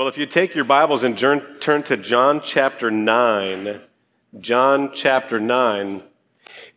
[0.00, 3.82] Well, if you take your Bibles and turn, to John chapter 9,
[4.40, 6.02] John chapter 9.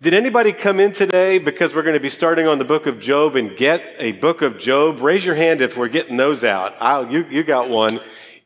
[0.01, 2.99] Did anybody come in today because we're going to be starting on the book of
[2.99, 4.99] Job and get a book of Job?
[4.99, 6.75] Raise your hand if we're getting those out.
[6.81, 8.01] I'll, you, you got one.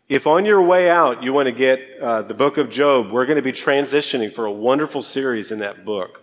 [0.10, 3.26] If on your way out you want to get uh, the book of Job, we're
[3.26, 6.22] going to be transitioning for a wonderful series in that book.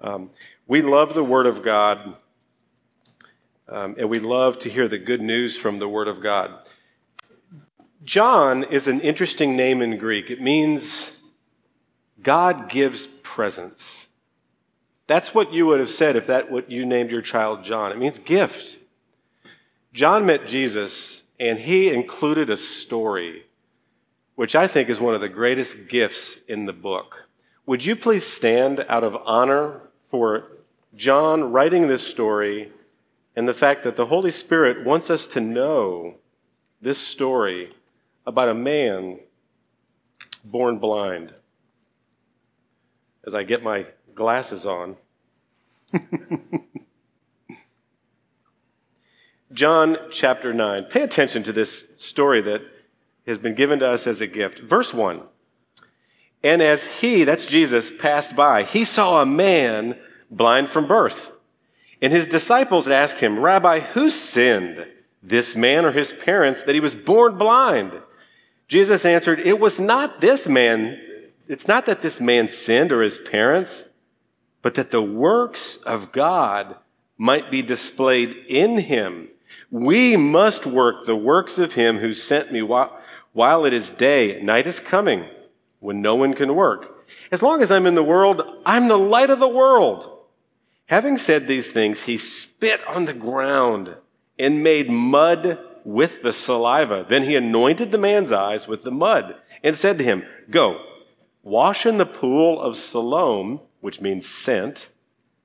[0.00, 0.30] Um,
[0.68, 2.14] we love the Word of God,
[3.68, 6.54] um, and we love to hear the good news from the Word of God.
[8.04, 10.30] John is an interesting name in Greek.
[10.30, 11.10] It means
[12.22, 14.08] God gives presents.
[15.06, 17.92] That's what you would have said if that what you named your child John.
[17.92, 18.78] It means gift.
[19.92, 23.44] John met Jesus and he included a story
[24.34, 27.28] which I think is one of the greatest gifts in the book.
[27.66, 30.52] Would you please stand out of honor for
[30.96, 32.72] John writing this story
[33.36, 36.14] and the fact that the Holy Spirit wants us to know
[36.80, 37.74] this story
[38.26, 39.20] about a man
[40.44, 41.34] born blind.
[43.26, 44.96] As I get my glasses on,
[49.52, 50.84] John chapter 9.
[50.84, 52.62] Pay attention to this story that
[53.26, 54.60] has been given to us as a gift.
[54.60, 55.22] Verse 1.
[56.42, 59.98] And as he, that's Jesus, passed by, he saw a man
[60.30, 61.32] blind from birth.
[62.00, 64.86] And his disciples asked him, Rabbi, who sinned,
[65.22, 68.00] this man or his parents, that he was born blind?
[68.70, 70.96] Jesus answered, It was not this man,
[71.48, 73.84] it's not that this man sinned or his parents,
[74.62, 76.76] but that the works of God
[77.18, 79.28] might be displayed in him.
[79.72, 84.40] We must work the works of him who sent me while, it is day.
[84.40, 85.24] Night is coming
[85.80, 87.04] when no one can work.
[87.32, 90.18] As long as I'm in the world, I'm the light of the world.
[90.86, 93.96] Having said these things, he spit on the ground
[94.38, 97.04] and made mud with the saliva.
[97.08, 100.84] Then he anointed the man's eyes with the mud and said to him, Go,
[101.42, 104.88] wash in the pool of Siloam, which means sent.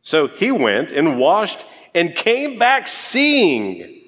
[0.02, 4.02] So he went and washed and came back seeing.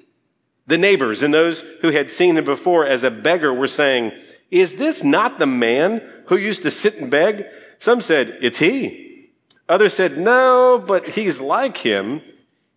[0.66, 4.12] The neighbors and those who had seen him before as a beggar were saying,
[4.50, 7.46] Is this not the man who used to sit and beg?
[7.78, 9.30] Some said, It's he.
[9.68, 12.20] Others said, No, but he's like him.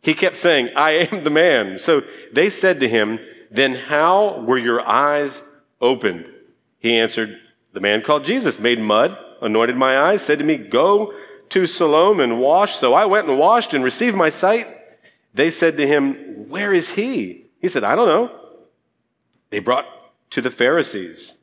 [0.02, 1.78] He kept saying, I am the man.
[1.78, 2.02] So
[2.34, 3.20] they said to him,
[3.51, 5.44] then how were your eyes
[5.81, 6.31] opened?
[6.79, 7.38] He answered,
[7.73, 11.13] The man called Jesus made mud, anointed my eyes, said to me, Go
[11.50, 12.75] to Siloam and wash.
[12.75, 14.67] So I went and washed and received my sight.
[15.34, 17.45] They said to him, Where is he?
[17.59, 18.39] He said, I don't know.
[19.50, 19.85] They brought
[20.31, 21.35] to the Pharisees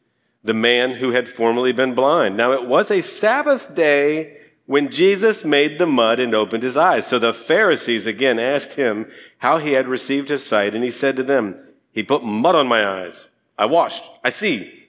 [0.43, 2.37] the man who had formerly been blind.
[2.37, 7.07] Now it was a Sabbath day when Jesus made the mud and opened his eyes.
[7.07, 11.17] So the Pharisees again asked him how he had received his sight, and he said
[11.17, 11.59] to them,
[11.99, 13.27] he put mud on my eyes.
[13.59, 14.05] I washed.
[14.23, 14.85] I see.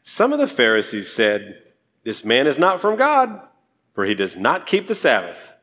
[0.00, 1.60] Some of the Pharisees said,
[2.04, 3.40] This man is not from God,
[3.94, 5.54] for he does not keep the Sabbath.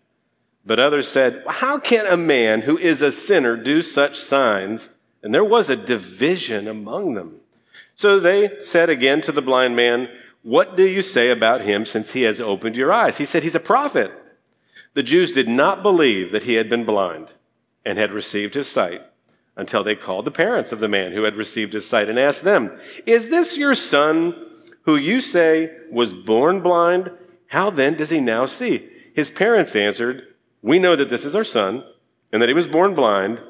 [0.65, 4.89] But others said, How can a man who is a sinner do such signs?
[5.23, 7.37] And there was a division among them.
[7.95, 10.09] So they said again to the blind man,
[10.43, 13.19] What do you say about him since he has opened your eyes?
[13.19, 14.11] He said, He's a prophet.
[14.95, 17.35] The Jews did not believe that he had been blind
[17.85, 19.01] and had received his sight
[19.57, 22.43] until they called the parents of the man who had received his sight and asked
[22.43, 24.35] them, Is this your son
[24.83, 27.11] who you say was born blind?
[27.47, 28.87] How then does he now see?
[29.13, 30.27] His parents answered,
[30.61, 31.83] We know that this is our son
[32.31, 33.41] and that he was born blind,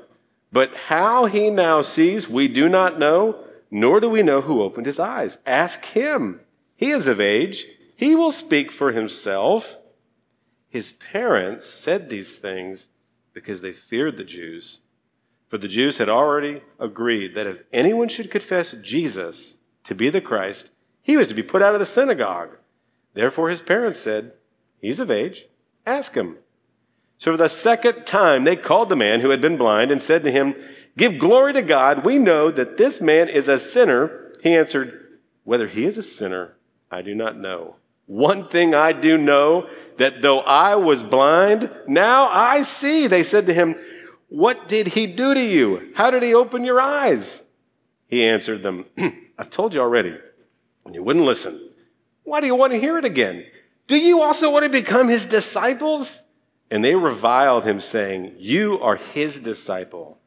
[0.51, 4.85] but how he now sees we do not know, nor do we know who opened
[4.85, 5.37] his eyes.
[5.45, 6.39] Ask him.
[6.77, 7.65] He is of age.
[7.97, 9.75] He will speak for himself.
[10.69, 12.89] His parents said these things
[13.33, 14.79] because they feared the Jews
[15.47, 20.21] for the Jews had already agreed that if anyone should confess Jesus to be the
[20.21, 20.71] Christ,
[21.01, 22.57] he was to be put out of the synagogue.
[23.13, 24.33] Therefore, his parents said,
[24.81, 25.45] He's of age,
[25.85, 26.37] ask him.
[27.17, 30.23] So, for the second time, they called the man who had been blind and said
[30.23, 30.55] to him,
[30.97, 32.03] Give glory to God.
[32.03, 34.31] We know that this man is a sinner.
[34.43, 36.57] He answered, Whether he is a sinner,
[36.91, 37.77] I do not know.
[38.05, 39.67] One thing I do know
[39.97, 43.07] that though I was blind, now I see.
[43.07, 43.75] They said to him,
[44.29, 45.91] what did he do to you?
[45.95, 47.43] How did he open your eyes?
[48.07, 48.85] He answered them,
[49.37, 50.17] I've told you already,
[50.85, 51.69] and you wouldn't listen.
[52.23, 53.45] Why do you want to hear it again?
[53.87, 56.21] Do you also want to become his disciples?
[56.69, 60.17] And they reviled him, saying, You are his disciple.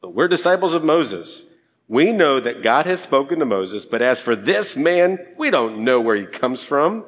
[0.00, 1.44] But we're disciples of Moses.
[1.86, 5.84] We know that God has spoken to Moses, but as for this man, we don't
[5.84, 7.04] know where he comes from.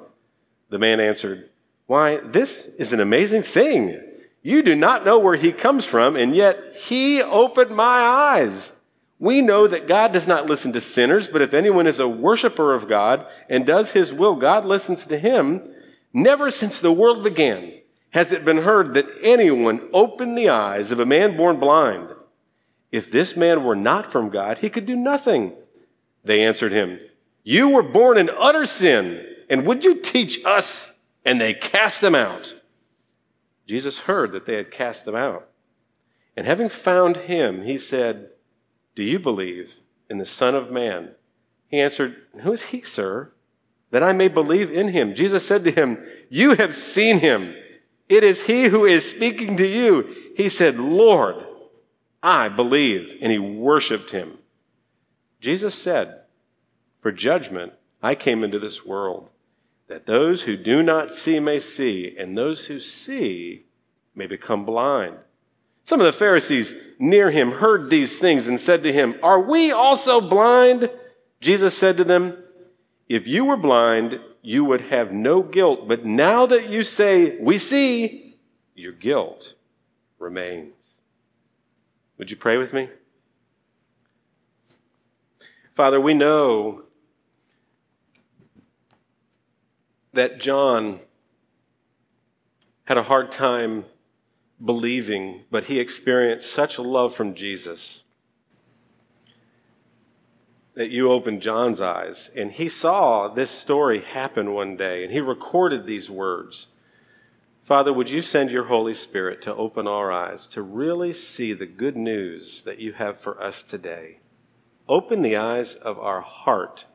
[0.68, 1.48] The man answered,
[1.86, 3.98] Why, this is an amazing thing.
[4.42, 8.72] You do not know where he comes from, and yet he opened my eyes.
[9.18, 12.74] We know that God does not listen to sinners, but if anyone is a worshiper
[12.74, 15.62] of God and does his will, God listens to him.
[16.12, 17.72] Never since the world began
[18.10, 22.08] has it been heard that anyone opened the eyes of a man born blind.
[22.90, 25.54] If this man were not from God, he could do nothing.
[26.24, 27.00] They answered him,
[27.42, 30.92] You were born in utter sin, and would you teach us?
[31.24, 32.54] And they cast them out.
[33.66, 35.48] Jesus heard that they had cast them out.
[36.36, 38.30] And having found him, he said,
[38.94, 39.74] do you believe
[40.10, 41.14] in the Son of Man?
[41.68, 43.32] He answered, Who is he, sir?
[43.90, 45.14] That I may believe in him.
[45.14, 47.54] Jesus said to him, You have seen him.
[48.08, 50.32] It is he who is speaking to you.
[50.36, 51.36] He said, Lord,
[52.22, 53.16] I believe.
[53.22, 54.38] And he worshiped him.
[55.40, 56.20] Jesus said,
[57.00, 57.72] For judgment
[58.02, 59.28] I came into this world,
[59.88, 63.66] that those who do not see may see, and those who see
[64.14, 65.16] may become blind.
[65.84, 69.72] Some of the Pharisees near him heard these things and said to him, Are we
[69.72, 70.90] also blind?
[71.40, 72.36] Jesus said to them,
[73.08, 75.88] If you were blind, you would have no guilt.
[75.88, 78.36] But now that you say, We see,
[78.74, 79.54] your guilt
[80.18, 81.00] remains.
[82.18, 82.88] Would you pray with me?
[85.74, 86.84] Father, we know
[90.12, 91.00] that John
[92.84, 93.84] had a hard time
[94.64, 98.04] believing, but he experienced such love from Jesus
[100.74, 102.30] that you opened John's eyes.
[102.34, 106.68] And he saw this story happen one day, and he recorded these words.
[107.62, 111.66] Father, would you send your Holy Spirit to open our eyes to really see the
[111.66, 114.18] good news that you have for us today?
[114.88, 116.86] Open the eyes of our heart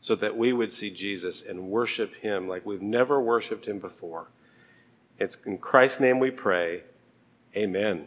[0.00, 4.28] so that we would see Jesus and worship him like we've never worshiped him before.
[5.18, 6.82] It's in Christ's name we pray.
[7.54, 8.06] Amen.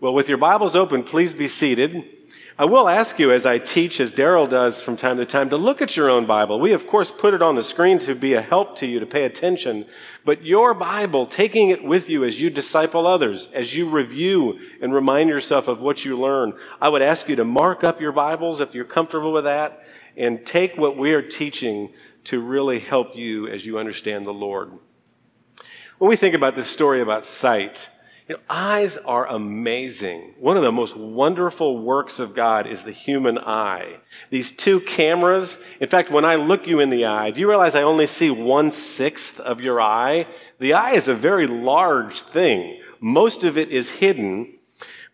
[0.00, 2.04] Well, with your Bibles open, please be seated.
[2.58, 5.58] I will ask you, as I teach, as Daryl does from time to time, to
[5.58, 6.58] look at your own Bible.
[6.58, 9.06] We, of course, put it on the screen to be a help to you to
[9.06, 9.84] pay attention.
[10.24, 14.94] But your Bible, taking it with you as you disciple others, as you review and
[14.94, 18.60] remind yourself of what you learn, I would ask you to mark up your Bibles
[18.60, 19.85] if you're comfortable with that
[20.16, 21.92] and take what we are teaching
[22.24, 24.72] to really help you as you understand the Lord.
[25.98, 27.88] When we think about this story about sight,
[28.28, 30.34] you know, eyes are amazing.
[30.40, 33.98] One of the most wonderful works of God is the human eye.
[34.30, 37.76] These two cameras, in fact, when I look you in the eye, do you realize
[37.76, 40.26] I only see one sixth of your eye?
[40.58, 42.80] The eye is a very large thing.
[43.00, 44.55] Most of it is hidden.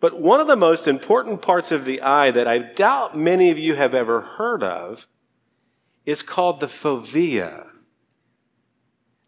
[0.02, 3.58] But one of the most important parts of the eye that I doubt many of
[3.58, 5.06] you have ever heard of
[6.04, 7.66] is called the fovea.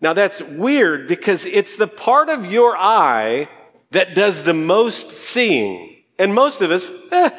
[0.01, 3.49] Now that's weird because it's the part of your eye
[3.93, 5.95] that does the most seeing.
[6.19, 7.31] And most of us, eh,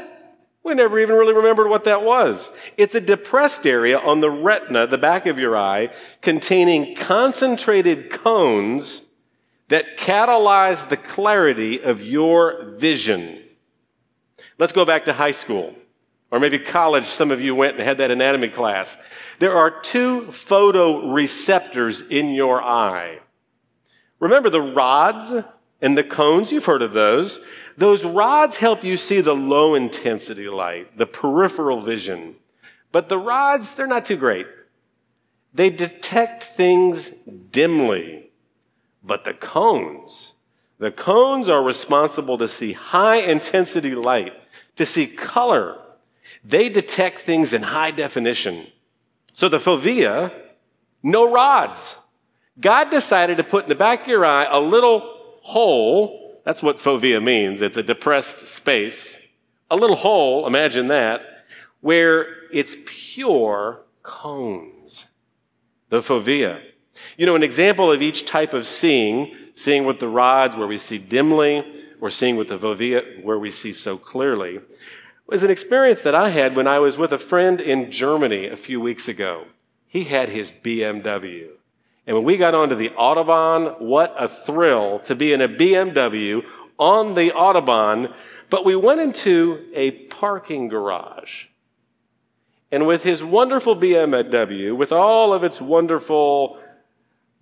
[0.64, 2.50] we never even really remembered what that was.
[2.78, 5.90] It's a depressed area on the retina, the back of your eye,
[6.22, 9.05] containing concentrated cones
[9.70, 13.42] that catalyze the clarity of your vision.
[14.58, 15.76] Let's go back to high school.
[16.32, 18.98] Or maybe college, some of you went and had that anatomy class.
[19.40, 23.20] There are two photoreceptors in your eye.
[24.20, 25.34] Remember the rods
[25.82, 26.52] and the cones?
[26.52, 27.40] You've heard of those.
[27.78, 32.36] Those rods help you see the low intensity light, the peripheral vision.
[32.92, 34.48] But the rods, they're not too great.
[35.54, 37.12] They detect things
[37.52, 38.25] dimly.
[39.06, 40.34] But the cones,
[40.80, 44.34] the cones are responsible to see high intensity light,
[44.78, 45.78] to see color,
[46.44, 48.68] they detect things in high definition.
[49.34, 50.34] So the fovea,
[51.04, 51.98] no rods.
[52.60, 55.02] God decided to put in the back of your eye a little
[55.42, 56.40] hole.
[56.44, 57.62] That's what fovea means.
[57.62, 59.20] It's a depressed space.
[59.70, 61.22] A little hole, imagine that,
[61.82, 65.06] where it's pure cones.
[65.90, 66.62] The fovea.
[67.18, 70.78] You know, an example of each type of seeing, seeing with the rods where we
[70.78, 71.64] see dimly,
[72.02, 74.60] or seeing with the fovea where we see so clearly,
[75.28, 78.56] was an experience that I had when I was with a friend in Germany a
[78.56, 79.46] few weeks ago.
[79.88, 81.48] He had his BMW.
[82.06, 86.44] And when we got onto the Autobahn, what a thrill to be in a BMW
[86.78, 88.14] on the Autobahn.
[88.50, 91.46] But we went into a parking garage.
[92.72, 96.60] And with his wonderful BMW, with all of its wonderful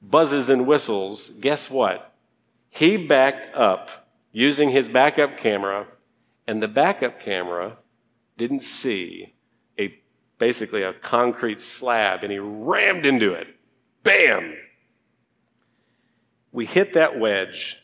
[0.03, 2.13] buzzes and whistles, guess what?
[2.69, 5.87] He backed up using his backup camera
[6.47, 7.77] and the backup camera
[8.37, 9.33] didn't see
[9.79, 9.97] a
[10.37, 13.47] basically a concrete slab and he rammed into it.
[14.03, 14.57] Bam!
[16.51, 17.81] We hit that wedge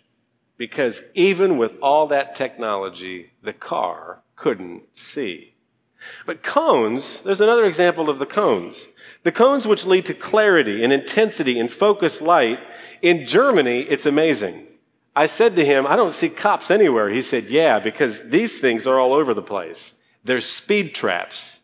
[0.58, 5.56] because even with all that technology, the car couldn't see.
[6.26, 8.88] But cones, there's another example of the cones.
[9.24, 12.60] The cones which lead to clarity and intensity and focused light.
[13.02, 14.68] In Germany, it's amazing.
[15.16, 17.10] I said to him, I don't see cops anywhere.
[17.10, 19.94] He said, Yeah, because these things are all over the place.
[20.24, 21.60] They're speed traps.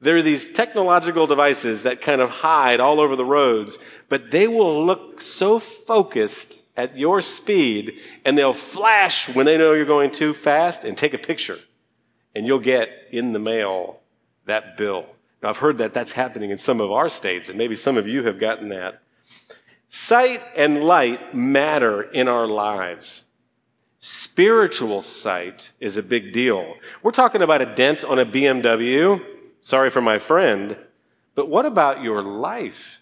[0.00, 4.48] There are these technological devices that kind of hide all over the roads, but they
[4.48, 10.10] will look so focused at your speed and they'll flash when they know you're going
[10.10, 11.58] too fast and take a picture.
[12.34, 14.00] And you'll get in the mail
[14.46, 15.06] that bill.
[15.42, 18.06] Now, I've heard that that's happening in some of our states, and maybe some of
[18.06, 19.02] you have gotten that.
[19.88, 23.24] Sight and light matter in our lives.
[23.98, 26.74] Spiritual sight is a big deal.
[27.02, 29.22] We're talking about a dent on a BMW.
[29.60, 30.76] Sorry for my friend.
[31.34, 33.00] But what about your life?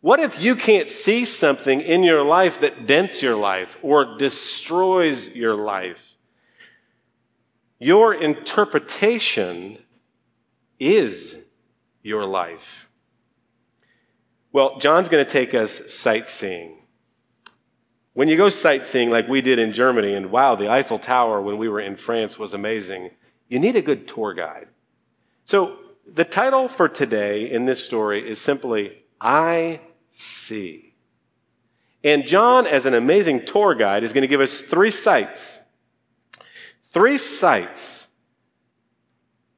[0.00, 5.28] What if you can't see something in your life that dents your life or destroys
[5.28, 6.13] your life?
[7.84, 9.76] Your interpretation
[10.80, 11.36] is
[12.02, 12.88] your life.
[14.52, 16.78] Well, John's going to take us sightseeing.
[18.14, 21.58] When you go sightseeing like we did in Germany, and wow, the Eiffel Tower when
[21.58, 23.10] we were in France was amazing,
[23.48, 24.68] you need a good tour guide.
[25.44, 25.76] So,
[26.10, 30.94] the title for today in this story is simply I See.
[32.02, 35.60] And John, as an amazing tour guide, is going to give us three sights.
[36.94, 38.06] Three sights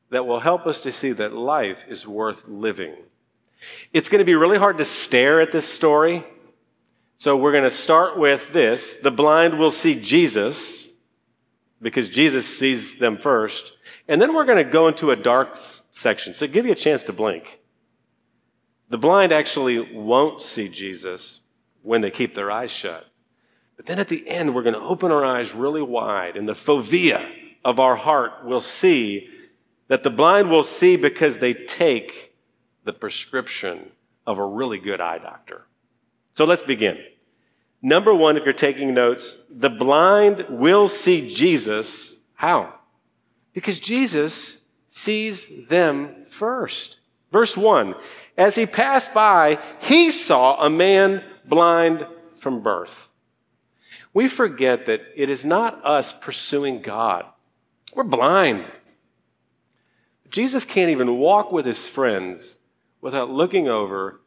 [0.08, 2.94] that will help us to see that life is worth living.
[3.92, 6.24] It's going to be really hard to stare at this story.
[7.18, 8.96] So we're going to start with this.
[8.96, 10.88] The blind will see Jesus
[11.82, 13.74] because Jesus sees them first.
[14.08, 15.58] And then we're going to go into a dark
[15.92, 16.32] section.
[16.32, 17.60] So give you a chance to blink.
[18.88, 21.40] The blind actually won't see Jesus
[21.82, 23.06] when they keep their eyes shut.
[23.76, 26.54] But then at the end, we're going to open our eyes really wide, and the
[26.54, 27.28] fovea
[27.64, 29.28] of our heart will see
[29.88, 32.34] that the blind will see because they take
[32.84, 33.90] the prescription
[34.26, 35.66] of a really good eye doctor.
[36.32, 36.98] So let's begin.
[37.82, 42.16] Number one, if you're taking notes, the blind will see Jesus.
[42.34, 42.74] How?
[43.52, 46.98] Because Jesus sees them first.
[47.30, 47.94] Verse one,
[48.36, 53.08] as he passed by, he saw a man blind from birth.
[54.16, 57.26] We forget that it is not us pursuing God.
[57.94, 58.64] We're blind.
[60.30, 62.56] Jesus can't even walk with his friends
[63.02, 64.22] without looking over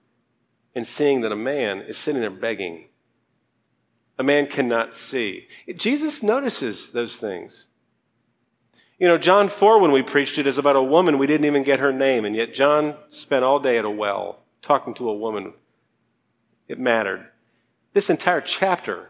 [0.75, 2.89] and seeing that a man is sitting there begging.
[4.19, 5.47] A man cannot see.
[5.75, 7.65] Jesus notices those things.
[8.99, 11.63] You know, John 4, when we preached it, is about a woman we didn't even
[11.63, 15.17] get her name, and yet John spent all day at a well talking to a
[15.17, 15.53] woman.
[16.67, 17.25] It mattered.
[17.93, 19.09] This entire chapter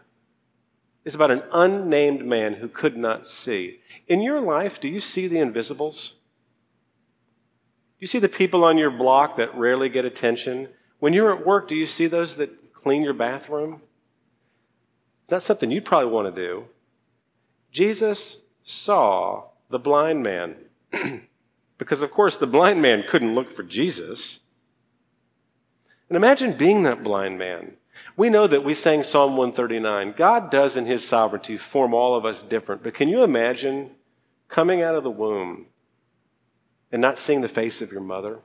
[1.10, 3.80] is about an unnamed man who could not see.
[4.06, 6.10] In your life, do you see the invisibles?
[7.98, 10.68] Do you see the people on your block that rarely get attention?
[11.00, 13.82] When you're at work, do you see those that clean your bathroom?
[15.26, 16.66] That's something you'd probably want to do.
[17.72, 20.54] Jesus saw the blind man.
[21.78, 24.38] because, of course, the blind man couldn't look for Jesus.
[26.08, 27.72] And imagine being that blind man.
[28.16, 30.14] We know that we sang Psalm 139.
[30.16, 32.82] God does, in his sovereignty, form all of us different.
[32.82, 33.92] But can you imagine
[34.48, 35.66] coming out of the womb
[36.92, 38.40] and not seeing the face of your mother?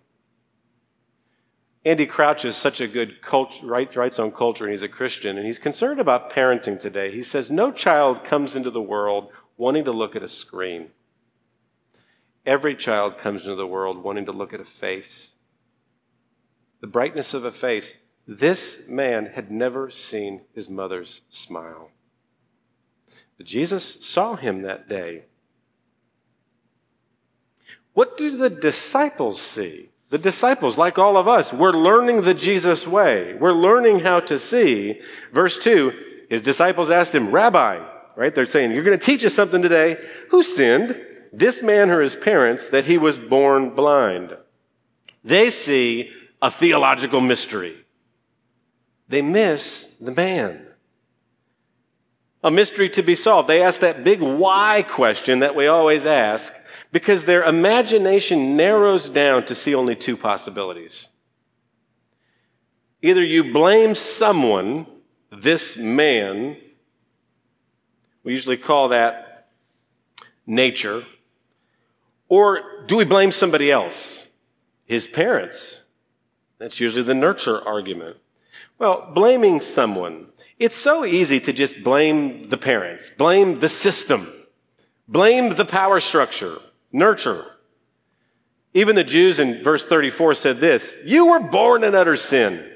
[1.85, 5.45] Andy Crouch is such a good cult, writes on culture, and he's a Christian, and
[5.45, 7.11] he's concerned about parenting today.
[7.11, 10.89] He says, No child comes into the world wanting to look at a screen.
[12.43, 15.35] Every child comes into the world wanting to look at a face.
[16.81, 17.93] The brightness of a face.
[18.27, 21.91] This man had never seen his mother's smile.
[23.37, 25.25] But Jesus saw him that day
[27.95, 29.89] what do the disciples see?
[30.09, 33.33] The disciples, like all of us, we're learning the Jesus way.
[33.33, 34.99] We're learning how to see.
[35.31, 35.93] Verse 2,
[36.29, 37.83] his disciples asked him, Rabbi,
[38.15, 38.35] right?
[38.35, 39.97] They're saying, You're going to teach us something today.
[40.29, 41.01] Who sinned,
[41.31, 44.37] this man or his parents, that he was born blind?
[45.23, 47.84] They see a theological mystery.
[49.07, 50.65] They miss the man.
[52.43, 53.49] A mystery to be solved.
[53.49, 56.53] They ask that big why question that we always ask
[56.91, 61.09] because their imagination narrows down to see only two possibilities.
[63.01, 64.87] Either you blame someone,
[65.31, 66.57] this man,
[68.23, 69.49] we usually call that
[70.47, 71.05] nature,
[72.29, 74.25] or do we blame somebody else?
[74.85, 75.81] His parents.
[76.57, 78.17] That's usually the nurture argument.
[78.77, 80.27] Well, blaming someone.
[80.59, 84.31] It's so easy to just blame the parents, blame the system,
[85.07, 86.59] blame the power structure,
[86.91, 87.45] nurture.
[88.73, 92.71] Even the Jews in verse 34 said this You were born in utter sin.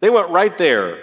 [0.00, 0.98] They went right there.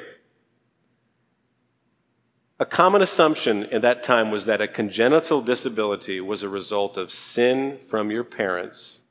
[2.61, 7.09] A common assumption in that time was that a congenital disability was a result of
[7.09, 9.01] sin from your parents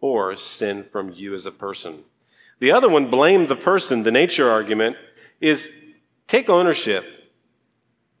[0.00, 2.04] or sin from you as a person.
[2.64, 4.04] The other one blamed the person.
[4.04, 4.96] The nature argument
[5.38, 5.70] is
[6.26, 7.04] take ownership.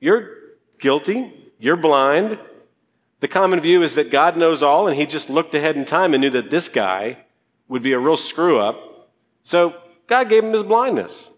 [0.00, 0.36] You're
[0.78, 2.38] guilty, you're blind.
[3.20, 6.12] The common view is that God knows all, and he just looked ahead in time
[6.12, 7.20] and knew that this guy
[7.68, 9.08] would be a real screw up.
[9.40, 9.76] So
[10.08, 11.32] God gave him his blindness.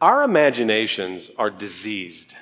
[0.00, 2.34] Our imaginations are diseased.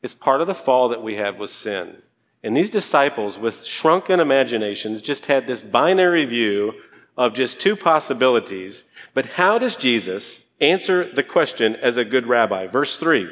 [0.00, 1.98] It's part of the fall that we have with sin.
[2.42, 6.72] And these disciples, with shrunken imaginations, just had this binary view
[7.16, 8.84] of just two possibilities.
[9.12, 12.66] But how does Jesus answer the question as a good rabbi?
[12.66, 13.28] Verse 3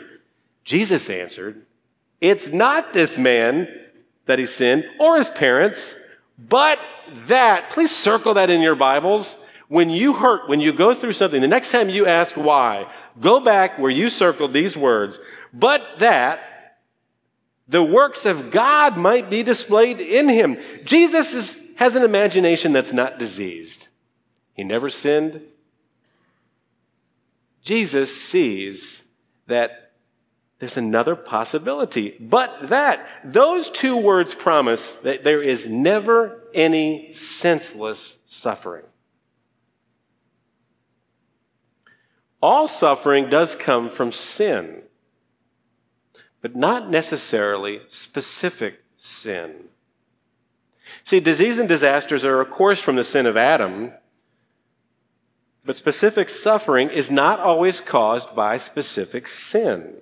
[0.64, 1.66] Jesus answered,
[2.20, 3.68] It's not this man
[4.26, 5.96] that he sinned or his parents,
[6.38, 6.78] but
[7.26, 7.70] that.
[7.70, 9.36] Please circle that in your Bibles.
[9.68, 13.40] When you hurt, when you go through something, the next time you ask why, go
[13.40, 15.18] back where you circled these words,
[15.52, 16.52] but that
[17.68, 20.58] the works of God might be displayed in him.
[20.84, 23.88] Jesus is, has an imagination that's not diseased.
[24.54, 25.40] He never sinned.
[27.60, 29.02] Jesus sees
[29.48, 29.90] that
[30.60, 38.18] there's another possibility, but that those two words promise that there is never any senseless
[38.26, 38.84] suffering.
[42.40, 44.82] All suffering does come from sin,
[46.40, 49.64] but not necessarily specific sin.
[51.04, 53.92] See, disease and disasters are, of course, from the sin of Adam,
[55.64, 59.94] but specific suffering is not always caused by specific sin.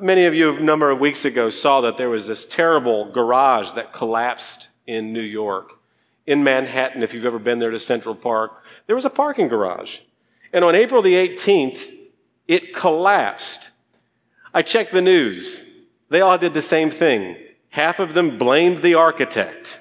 [0.00, 3.72] Many of you, a number of weeks ago, saw that there was this terrible garage
[3.72, 5.72] that collapsed in New York.
[6.26, 10.00] In Manhattan, if you've ever been there to Central Park, there was a parking garage.
[10.52, 11.92] And on April the 18th,
[12.46, 13.70] it collapsed.
[14.52, 15.64] I checked the news.
[16.08, 17.36] They all did the same thing.
[17.70, 19.80] Half of them blamed the architect,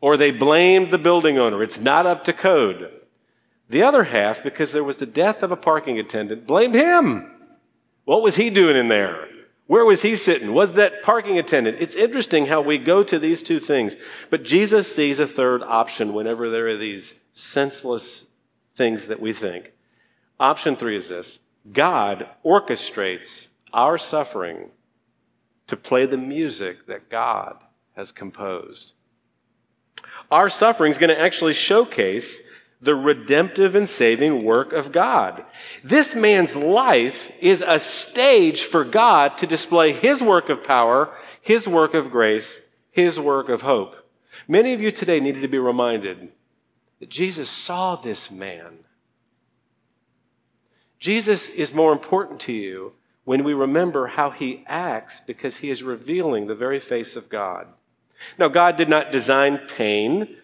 [0.00, 1.62] or they blamed the building owner.
[1.62, 2.92] It's not up to code.
[3.68, 7.30] The other half, because there was the death of a parking attendant, blamed him.
[8.04, 9.26] What was he doing in there?
[9.66, 10.54] Where was he sitting?
[10.54, 11.78] Was that parking attendant?
[11.80, 13.96] It's interesting how we go to these two things.
[14.30, 18.26] But Jesus sees a third option whenever there are these senseless
[18.76, 19.72] things that we think.
[20.38, 21.40] Option three is this
[21.72, 24.70] God orchestrates our suffering
[25.66, 27.56] to play the music that God
[27.96, 28.92] has composed.
[30.30, 32.40] Our suffering is going to actually showcase
[32.80, 35.44] the redemptive and saving work of God.
[35.82, 41.66] This man's life is a stage for God to display his work of power, his
[41.66, 43.96] work of grace, his work of hope.
[44.46, 46.32] Many of you today needed to be reminded
[47.00, 48.78] that Jesus saw this man.
[50.98, 52.92] Jesus is more important to you
[53.26, 57.66] when we remember how he acts because he is revealing the very face of God.
[58.38, 60.36] Now, God did not design pain,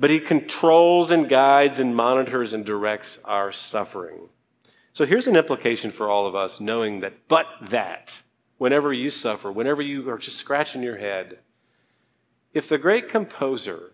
[0.00, 4.30] but he controls and guides and monitors and directs our suffering.
[4.92, 8.22] So here's an implication for all of us knowing that, but that,
[8.56, 11.40] whenever you suffer, whenever you are just scratching your head,
[12.54, 13.92] if the great composer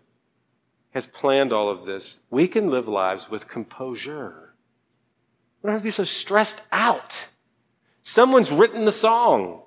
[0.91, 4.53] has planned all of this, we can live lives with composure.
[5.61, 7.27] We don't have to be so stressed out.
[8.09, 9.61] Someone's written the song,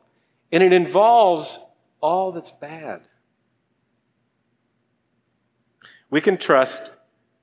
[0.51, 1.61] and it involves
[2.01, 3.03] all that's bad.
[6.11, 6.91] We can trust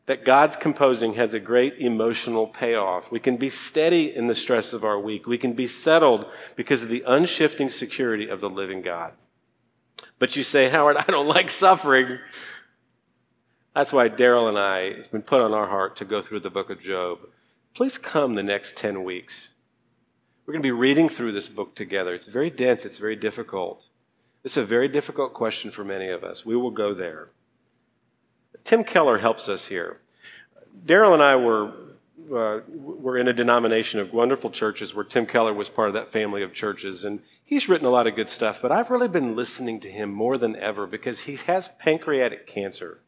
[0.08, 3.14] that God's composing has a great emotional payoff.
[3.14, 5.26] We can be steady in the stress of our week.
[5.26, 6.26] We can be settled
[6.58, 9.14] because of the unshifting security of the living God.
[10.20, 12.20] But you say, Howard, I don't like suffering.
[13.74, 16.50] That's why Daryl and I, it's been put on our heart to go through the
[16.50, 17.20] book of Job.
[17.74, 19.52] Please come the next 10 weeks.
[20.50, 22.16] We're going to be reading through this book together.
[22.16, 23.86] It's very dense, it's very difficult.
[24.42, 26.44] This is a very difficult question for many of us.
[26.44, 27.30] We will go there.
[28.64, 30.00] Tim Keller helps us here.
[30.88, 31.72] Daryl and I were,
[32.34, 36.12] uh, were in a denomination of wonderful churches where Tim Keller was part of that
[36.12, 39.36] family of churches, and he's written a lot of good stuff, but I've really been
[39.36, 43.02] listening to him more than ever because he has pancreatic cancer.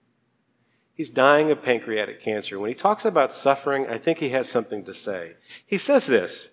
[0.94, 2.60] He's dying of pancreatic cancer.
[2.60, 5.38] When he talks about suffering, I think he has something to say.
[5.66, 6.51] He says this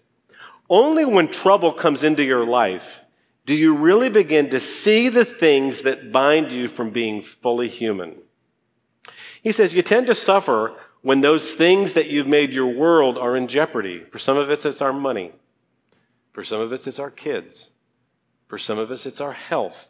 [0.68, 3.00] Only when trouble comes into your life
[3.46, 8.14] do you really begin to see the things that bind you from being fully human.
[9.42, 13.36] He says you tend to suffer when those things that you've made your world are
[13.36, 14.04] in jeopardy.
[14.10, 15.32] For some of us, it's our money.
[16.32, 17.70] For some of us, it's our kids.
[18.48, 19.88] For some of us, it's our health.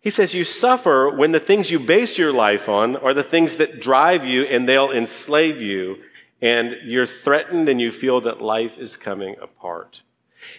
[0.00, 3.56] He says, You suffer when the things you base your life on are the things
[3.56, 5.98] that drive you and they'll enslave you,
[6.40, 10.02] and you're threatened and you feel that life is coming apart.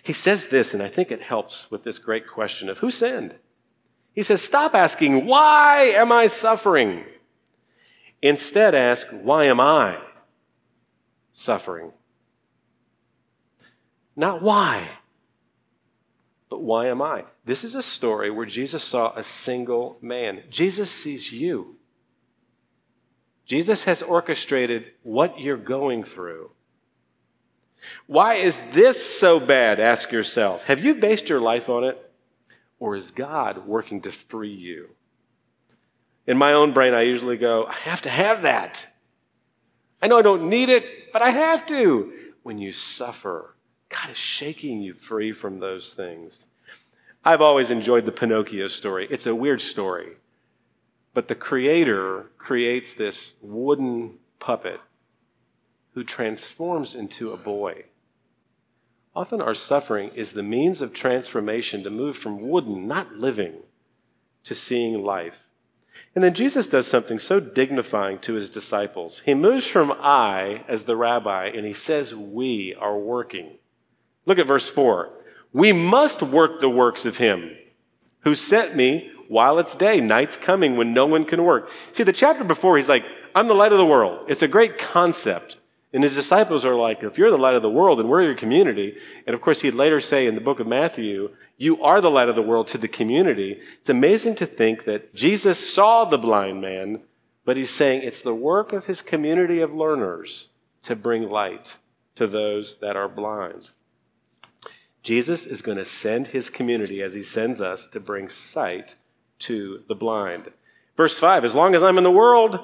[0.01, 3.35] He says this, and I think it helps with this great question of who sinned?
[4.13, 7.03] He says, Stop asking, Why am I suffering?
[8.21, 9.97] Instead, ask, Why am I
[11.33, 11.91] suffering?
[14.15, 14.87] Not why,
[16.49, 17.25] but why am I?
[17.43, 20.43] This is a story where Jesus saw a single man.
[20.49, 21.75] Jesus sees you.
[23.45, 26.51] Jesus has orchestrated what you're going through.
[28.07, 29.79] Why is this so bad?
[29.79, 30.63] Ask yourself.
[30.63, 32.01] Have you based your life on it?
[32.79, 34.89] Or is God working to free you?
[36.27, 38.87] In my own brain, I usually go, I have to have that.
[40.01, 42.11] I know I don't need it, but I have to.
[42.43, 43.55] When you suffer,
[43.89, 46.47] God is shaking you free from those things.
[47.23, 49.07] I've always enjoyed the Pinocchio story.
[49.09, 50.17] It's a weird story,
[51.15, 54.81] but the creator creates this wooden puppet
[55.93, 57.85] who transforms into a boy.
[59.15, 63.53] Often our suffering is the means of transformation to move from wooden, not living,
[64.43, 65.47] to seeing life.
[66.13, 69.21] And then Jesus does something so dignifying to his disciples.
[69.25, 73.51] He moves from I as the rabbi and he says, We are working.
[74.25, 75.11] Look at verse 4.
[75.53, 77.55] We must work the works of him
[78.25, 79.99] who sent me while it's day.
[80.01, 81.69] Night's coming when no one can work.
[81.91, 84.25] See, the chapter before, he's like, I'm the light of the world.
[84.29, 85.57] It's a great concept.
[85.93, 88.35] And his disciples are like, if you're the light of the world and we're your
[88.35, 92.11] community, and of course he'd later say in the book of Matthew, you are the
[92.11, 93.59] light of the world to the community.
[93.79, 97.03] It's amazing to think that Jesus saw the blind man,
[97.45, 100.47] but he's saying it's the work of his community of learners
[100.83, 101.77] to bring light
[102.15, 103.69] to those that are blind.
[105.01, 108.95] Jesus is going to send his community as he sends us to bring sight
[109.39, 110.51] to the blind.
[110.97, 112.59] Verse 5 As long as I'm in the world,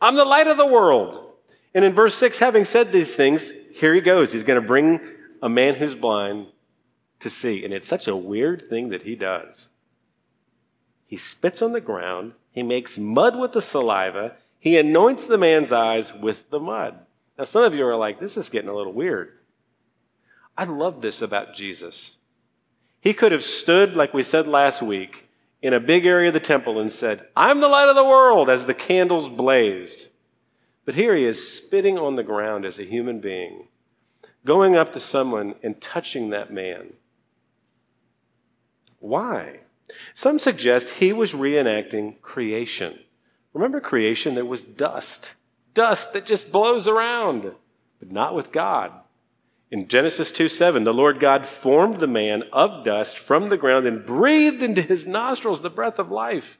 [0.00, 1.32] I'm the light of the world.
[1.74, 4.32] And in verse 6, having said these things, here he goes.
[4.32, 5.00] He's going to bring
[5.42, 6.46] a man who's blind
[7.20, 7.64] to see.
[7.64, 9.68] And it's such a weird thing that he does.
[11.06, 15.70] He spits on the ground, he makes mud with the saliva, he anoints the man's
[15.70, 16.98] eyes with the mud.
[17.38, 19.38] Now, some of you are like, this is getting a little weird.
[20.56, 22.16] I love this about Jesus.
[23.00, 25.25] He could have stood, like we said last week,
[25.66, 28.48] in a big area of the temple and said, I'm the light of the world
[28.48, 30.06] as the candles blazed.
[30.84, 33.66] But here he is spitting on the ground as a human being,
[34.44, 36.92] going up to someone and touching that man.
[39.00, 39.62] Why?
[40.14, 43.00] Some suggest he was reenacting creation.
[43.52, 44.36] Remember creation?
[44.36, 45.32] There was dust,
[45.74, 47.42] dust that just blows around,
[47.98, 48.92] but not with God.
[49.76, 53.86] In Genesis 2 7, the Lord God formed the man of dust from the ground
[53.86, 56.58] and breathed into his nostrils the breath of life.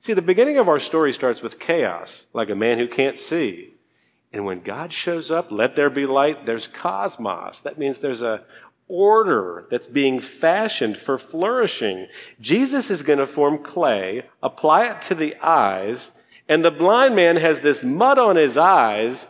[0.00, 3.74] See, the beginning of our story starts with chaos, like a man who can't see.
[4.32, 7.60] And when God shows up, let there be light, there's cosmos.
[7.60, 8.42] That means there's a
[8.88, 12.08] order that's being fashioned for flourishing.
[12.40, 16.10] Jesus is going to form clay, apply it to the eyes,
[16.48, 19.26] and the blind man has this mud on his eyes,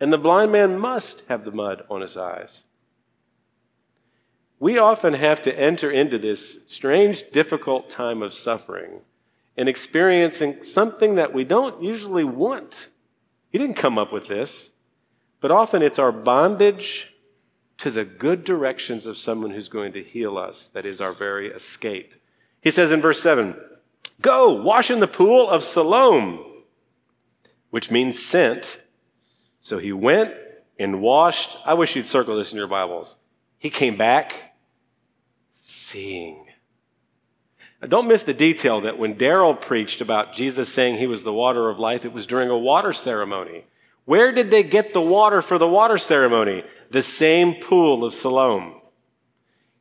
[0.00, 2.64] and the blind man must have the mud on his eyes.
[4.62, 9.00] We often have to enter into this strange, difficult time of suffering
[9.56, 12.86] and experiencing something that we don't usually want.
[13.50, 14.70] He didn't come up with this,
[15.40, 17.12] but often it's our bondage
[17.78, 21.48] to the good directions of someone who's going to heal us that is our very
[21.48, 22.14] escape.
[22.60, 23.56] He says in verse 7
[24.20, 26.38] Go, wash in the pool of Siloam,
[27.70, 28.78] which means sent.
[29.58, 30.34] So he went
[30.78, 31.56] and washed.
[31.66, 33.16] I wish you'd circle this in your Bibles.
[33.58, 34.50] He came back
[35.92, 36.46] seeing.
[37.80, 41.32] Now, don't miss the detail that when Daryl preached about Jesus saying he was the
[41.32, 43.66] water of life, it was during a water ceremony.
[44.06, 46.64] Where did they get the water for the water ceremony?
[46.90, 48.80] The same pool of Siloam.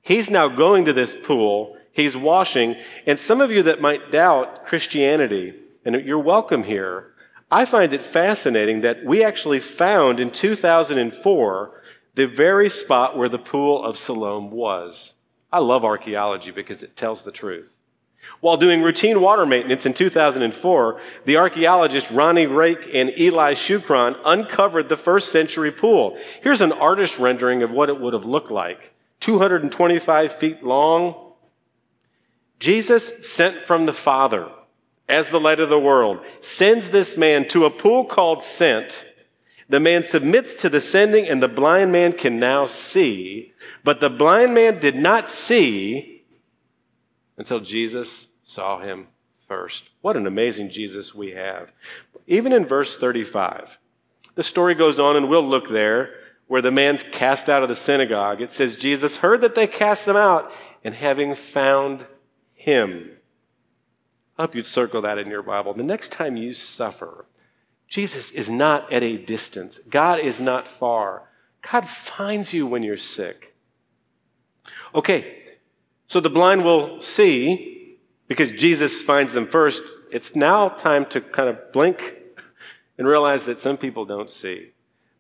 [0.02, 4.66] He's now going to this pool, he's washing, and some of you that might doubt
[4.66, 5.54] Christianity,
[5.86, 7.14] and you're welcome here,
[7.50, 11.82] I find it fascinating that we actually found in 2004
[12.16, 15.14] the very spot where the pool of Siloam was.
[15.52, 17.78] I love archaeology because it tells the truth.
[18.40, 24.90] While doing routine water maintenance in 2004, the archaeologist Ronny Reich and Eli Shukron uncovered
[24.90, 26.18] the first century pool.
[26.42, 31.34] Here's an artist rendering of what it would have looked like 225 feet long.
[32.60, 34.50] Jesus, sent from the Father
[35.10, 39.04] as the light of the world, sends this man to a pool called Sent.
[39.72, 43.54] The man submits to the sending, and the blind man can now see.
[43.86, 46.24] But the blind man did not see
[47.38, 49.08] until Jesus saw him
[49.48, 49.90] first.
[50.02, 51.72] What an amazing Jesus we have.
[52.28, 53.80] Even in verse 35,
[54.36, 56.16] the story goes on, and we'll look there,
[56.48, 58.42] where the man's cast out of the synagogue.
[58.42, 60.52] It says, Jesus heard that they cast him out,
[60.84, 62.06] and having found
[62.54, 63.10] him.
[64.38, 65.74] I hope you'd circle that in your Bible.
[65.74, 67.26] The next time you suffer,
[67.92, 69.78] Jesus is not at a distance.
[69.90, 71.24] God is not far.
[71.70, 73.54] God finds you when you're sick.
[74.96, 75.58] Okay,
[76.08, 77.98] so the blind will see
[78.30, 79.84] because Jesus finds them first.
[80.10, 82.16] It's now time to kind of blink
[82.98, 84.70] and realize that some people don't see.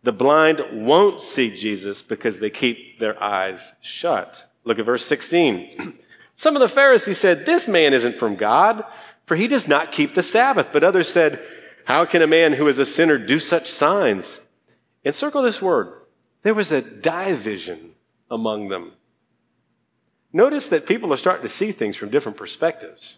[0.04, 4.46] The blind won't see Jesus because they keep their eyes shut.
[4.64, 6.00] Look at verse 16.
[6.38, 8.86] Some of the Pharisees said, This man isn't from God,
[9.26, 10.70] for he does not keep the Sabbath.
[10.72, 11.46] But others said,
[11.86, 14.40] How can a man who is a sinner do such signs?
[15.04, 15.94] Encircle this word.
[16.44, 17.92] There was a division
[18.30, 18.94] among them.
[20.34, 23.18] Notice that people are starting to see things from different perspectives.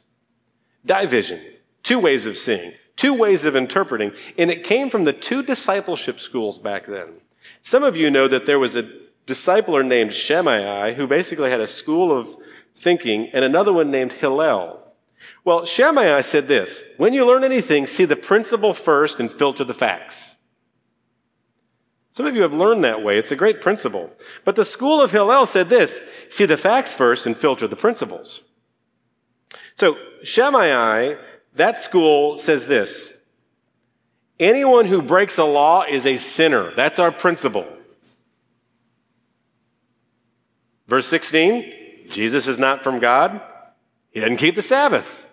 [0.86, 1.42] Division,
[1.84, 6.20] two ways of seeing, two ways of interpreting, and it came from the two discipleship
[6.20, 7.10] schools back then.
[7.62, 8.90] Some of you know that there was a
[9.28, 12.36] discipler named Shammai who basically had a school of
[12.76, 14.83] thinking, and another one named Hillel.
[15.46, 19.74] Well, Shammai said this When you learn anything, see the principle first and filter the
[19.74, 20.38] facts.
[22.12, 23.18] Some of you have learned that way.
[23.18, 24.12] It's a great principle.
[24.46, 28.42] But the school of Hillel said this see the facts first and filter the principles.
[29.76, 31.16] So, Shammai,
[31.56, 33.14] that school says this
[34.40, 36.72] anyone who breaks a law is a sinner.
[36.72, 37.68] That's our principle.
[40.88, 43.42] Verse 16 Jesus is not from God.
[44.14, 45.26] He doesn't keep the Sabbath.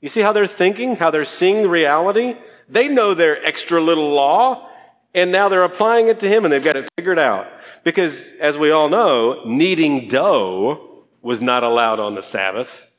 [0.00, 2.36] You see how they're thinking, how they're seeing reality?
[2.68, 4.68] They know their extra little law,
[5.14, 7.48] and now they're applying it to him and they've got it figured out.
[7.82, 12.90] Because, as we all know, kneading dough was not allowed on the Sabbath.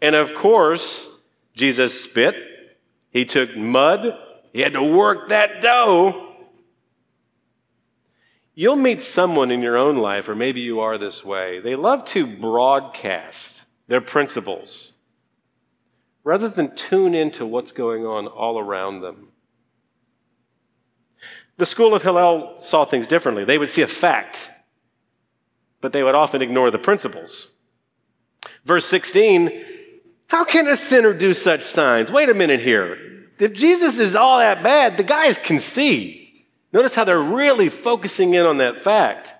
[0.00, 1.06] And of course,
[1.54, 2.34] Jesus spit.
[3.10, 4.16] He took mud.
[4.52, 6.34] He had to work that dough.
[8.54, 11.60] You'll meet someone in your own life, or maybe you are this way.
[11.60, 13.55] They love to broadcast
[13.88, 14.92] their principles
[16.26, 19.28] rather than tune into what's going on all around them.
[21.56, 23.44] The school of Hillel saw things differently.
[23.44, 24.50] They would see a fact,
[25.80, 27.48] but they would often ignore the principles.
[28.64, 29.64] Verse 16
[30.26, 32.10] How can a sinner do such signs?
[32.10, 32.98] Wait a minute here.
[33.38, 36.44] If Jesus is all that bad, the guys can see.
[36.72, 39.34] Notice how they're really focusing in on that fact.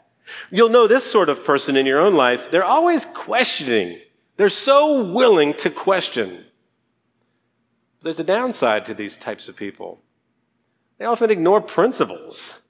[0.50, 2.50] You'll know this sort of person in your own life.
[2.50, 3.98] They're always questioning.
[4.36, 6.44] They're so willing to question.
[8.02, 10.00] There's a downside to these types of people.
[10.98, 12.60] They often ignore principles.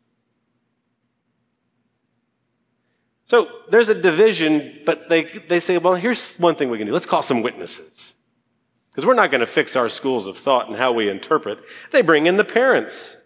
[3.24, 6.92] So there's a division, but they, they say, well, here's one thing we can do.
[6.92, 8.14] Let's call some witnesses.
[8.90, 11.58] Because we're not going to fix our schools of thought and how we interpret.
[11.90, 13.16] They bring in the parents.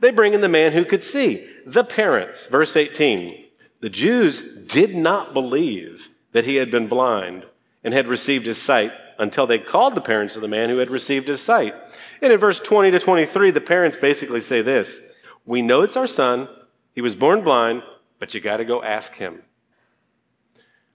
[0.00, 2.46] They bring in the man who could see, the parents.
[2.46, 3.46] Verse 18
[3.80, 7.46] The Jews did not believe that he had been blind
[7.84, 10.90] and had received his sight until they called the parents of the man who had
[10.90, 11.74] received his sight.
[12.20, 15.00] And in verse 20 to 23, the parents basically say this
[15.44, 16.48] We know it's our son.
[16.94, 17.82] He was born blind,
[18.18, 19.42] but you got to go ask him.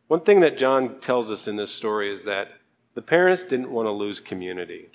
[0.08, 2.50] One thing that John tells us in this story is that
[2.94, 4.90] the parents didn't want to lose community.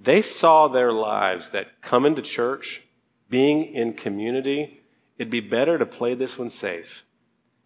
[0.00, 2.82] They saw their lives that coming to church
[3.28, 4.82] being in community,
[5.18, 7.04] it'd be better to play this one safe.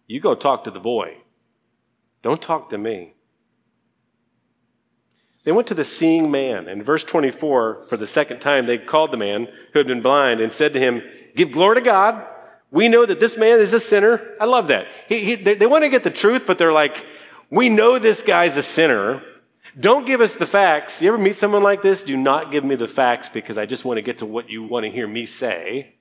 [0.07, 1.17] You go talk to the boy.
[2.21, 3.13] Don't talk to me.
[5.43, 6.67] They went to the seeing man.
[6.67, 10.41] In verse 24, for the second time, they called the man who had been blind
[10.41, 11.01] and said to him,
[11.35, 12.25] Give glory to God.
[12.71, 14.35] We know that this man is a sinner.
[14.39, 14.87] I love that.
[15.07, 17.05] He, he, they, they want to get the truth, but they're like,
[17.49, 19.23] We know this guy's a sinner.
[19.79, 21.01] Don't give us the facts.
[21.01, 22.03] You ever meet someone like this?
[22.03, 24.63] Do not give me the facts because I just want to get to what you
[24.63, 25.95] want to hear me say.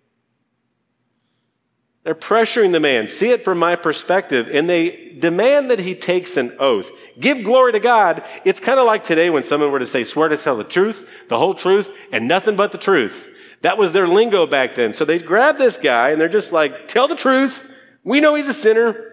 [2.09, 3.07] They're pressuring the man.
[3.07, 4.49] See it from my perspective.
[4.51, 6.91] And they demand that he takes an oath.
[7.21, 8.25] Give glory to God.
[8.47, 11.07] It's kind of like today when someone were to say, swear to tell the truth,
[11.29, 13.29] the whole truth, and nothing but the truth.
[13.61, 14.95] That was their lingo back then.
[14.95, 17.63] So they grab this guy and they're just like, tell the truth.
[18.05, 19.13] We know he's a sinner.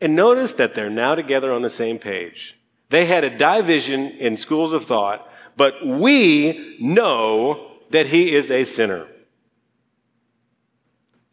[0.00, 2.58] And notice that they're now together on the same page.
[2.90, 8.64] They had a division in schools of thought, but we know that he is a
[8.64, 9.06] sinner.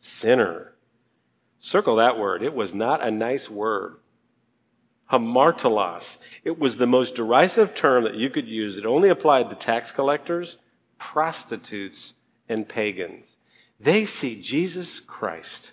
[0.02, 0.74] Sinner.
[1.60, 2.42] Circle that word.
[2.42, 3.98] It was not a nice word.
[5.12, 6.18] Hamartolos.
[6.44, 8.78] It was the most derisive term that you could use.
[8.78, 10.58] It only applied to tax collectors,
[10.98, 12.16] prostitutes,
[12.50, 13.38] and pagans.
[13.80, 15.72] They see Jesus Christ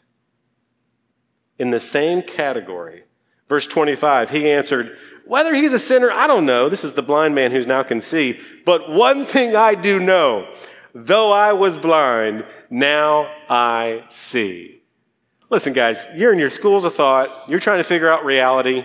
[1.59, 3.05] in the same category.
[3.49, 6.69] Verse 25, he answered, Whether he's a sinner, I don't know.
[6.69, 8.38] This is the blind man who's now can see.
[8.67, 10.49] But one thing I do know
[10.95, 14.83] though I was blind, now I see.
[15.50, 18.85] Listen, guys, you're in your schools of thought, you're trying to figure out reality.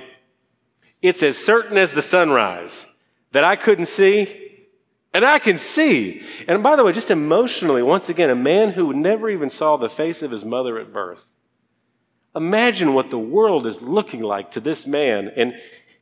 [1.01, 2.87] It's as certain as the sunrise
[3.33, 4.39] that I couldn't see,
[5.13, 6.25] and I can see.
[6.47, 9.89] And by the way, just emotionally, once again, a man who never even saw the
[9.89, 11.27] face of his mother at birth.
[12.35, 15.31] Imagine what the world is looking like to this man.
[15.35, 15.55] And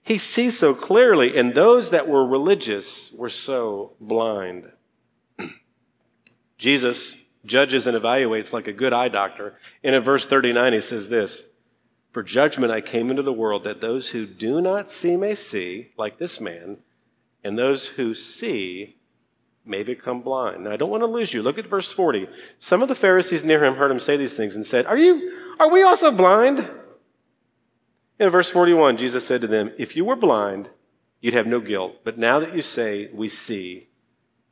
[0.03, 4.71] he sees so clearly, and those that were religious were so blind.
[6.57, 9.55] Jesus judges and evaluates like a good eye doctor.
[9.83, 11.43] And in verse 39, he says this
[12.11, 15.91] For judgment I came into the world that those who do not see may see,
[15.97, 16.77] like this man,
[17.43, 18.97] and those who see
[19.65, 20.63] may become blind.
[20.63, 21.43] Now, I don't want to lose you.
[21.43, 22.27] Look at verse 40.
[22.57, 25.37] Some of the Pharisees near him heard him say these things and said, Are you,
[25.59, 26.67] are we also blind?
[28.19, 30.69] In verse 41, Jesus said to them, If you were blind,
[31.21, 31.97] you'd have no guilt.
[32.03, 33.89] But now that you say, We see,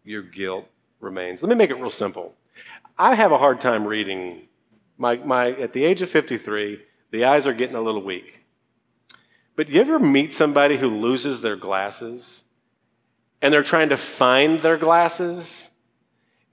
[0.03, 0.65] your guilt
[0.99, 1.41] remains.
[1.41, 2.35] Let me make it real simple.
[2.99, 4.47] I have a hard time reading.
[4.97, 6.79] My, my, at the age of 53,
[7.11, 8.41] the eyes are getting a little weak.
[9.55, 12.43] But you ever meet somebody who loses their glasses?
[13.41, 15.69] and they're trying to find their glasses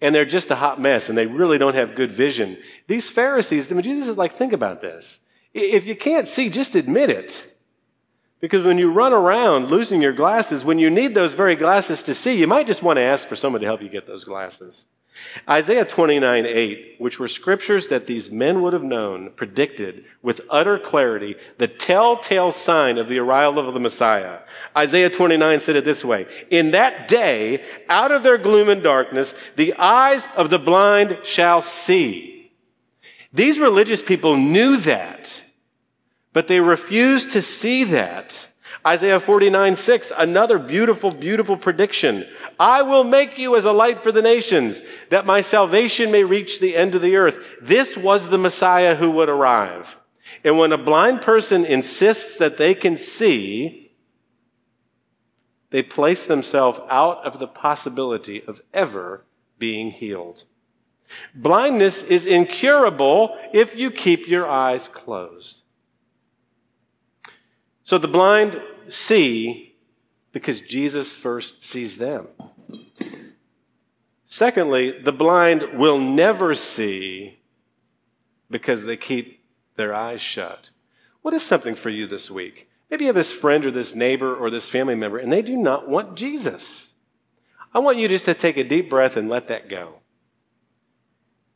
[0.00, 2.58] and they're just a hot mess and they really don't have good vision.
[2.86, 5.20] These Pharisees, I mean, Jesus is like, think about this.
[5.54, 7.52] If you can't see, just admit it.
[8.40, 12.14] Because when you run around losing your glasses, when you need those very glasses to
[12.14, 14.86] see, you might just want to ask for someone to help you get those glasses.
[15.48, 20.78] Isaiah 29 8, which were scriptures that these men would have known, predicted with utter
[20.78, 24.40] clarity the telltale sign of the arrival of the Messiah.
[24.76, 29.34] Isaiah 29 said it this way In that day, out of their gloom and darkness,
[29.56, 32.52] the eyes of the blind shall see.
[33.32, 35.42] These religious people knew that,
[36.32, 38.48] but they refused to see that.
[38.86, 42.24] Isaiah 49, 6, another beautiful, beautiful prediction.
[42.60, 46.60] I will make you as a light for the nations, that my salvation may reach
[46.60, 47.44] the end of the earth.
[47.60, 49.96] This was the Messiah who would arrive.
[50.44, 53.90] And when a blind person insists that they can see,
[55.70, 59.24] they place themselves out of the possibility of ever
[59.58, 60.44] being healed.
[61.34, 65.62] Blindness is incurable if you keep your eyes closed.
[67.82, 68.60] So the blind
[68.92, 69.76] see
[70.32, 72.28] because Jesus first sees them.
[74.24, 77.38] Secondly, the blind will never see
[78.50, 79.42] because they keep
[79.76, 80.70] their eyes shut.
[81.22, 82.68] What is something for you this week?
[82.90, 85.56] Maybe you have this friend or this neighbor or this family member and they do
[85.56, 86.88] not want Jesus.
[87.74, 90.00] I want you just to take a deep breath and let that go.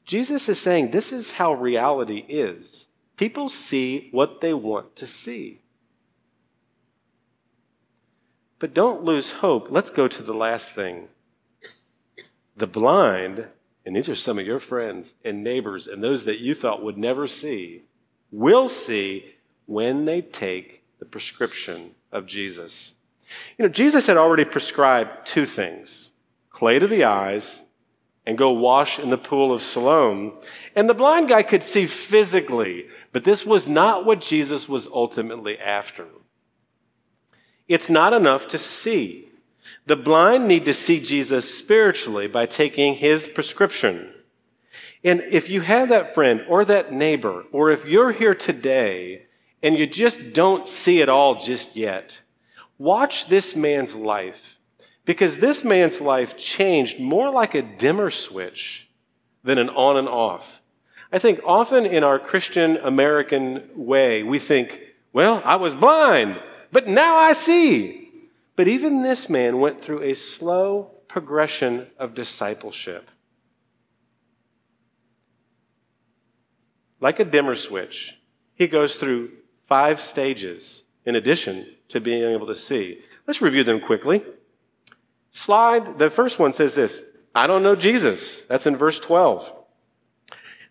[0.05, 2.89] Jesus is saying this is how reality is.
[3.17, 5.60] People see what they want to see.
[8.61, 9.69] But don't lose hope.
[9.71, 11.09] Let's go to the last thing.
[12.57, 13.47] The blind,
[13.85, 16.99] and these are some of your friends and neighbors and those that you thought would
[16.99, 17.83] never see,
[18.31, 19.35] will see
[19.67, 22.95] when they take the prescription of Jesus.
[23.59, 26.13] You know, Jesus had already prescribed two things
[26.51, 27.63] clay to the eyes
[28.27, 30.35] and go wash in the pool of Siloam.
[30.77, 35.59] And the blind guy could see physically, but this was not what Jesus was ultimately
[35.59, 36.07] after.
[37.71, 39.29] It's not enough to see.
[39.87, 44.13] The blind need to see Jesus spiritually by taking his prescription.
[45.05, 49.27] And if you have that friend or that neighbor, or if you're here today
[49.63, 52.21] and you just don't see it all just yet,
[52.77, 54.59] watch this man's life.
[55.05, 58.89] Because this man's life changed more like a dimmer switch
[59.45, 60.61] than an on and off.
[61.13, 64.81] I think often in our Christian American way, we think,
[65.13, 66.41] well, I was blind
[66.73, 68.11] but now I see.
[68.57, 73.11] But even this man went through a slow progression of discipleship.
[77.01, 78.19] Like a dimmer switch,
[78.55, 79.31] he goes through
[79.67, 83.01] five stages in addition to being able to see.
[83.27, 84.23] Let's review them quickly.
[85.31, 87.03] Slide, the first one says this
[87.35, 88.45] I don't know Jesus.
[88.45, 89.53] That's in verse 12.